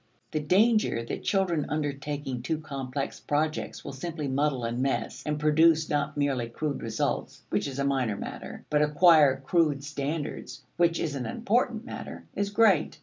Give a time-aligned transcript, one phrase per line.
[0.31, 5.91] The danger that children undertaking too complex projects will simply muddle and mess, and produce
[5.91, 11.13] not merely crude results (which is a minor matter) but acquire crude standards (which is
[11.13, 12.99] an important matter) is great.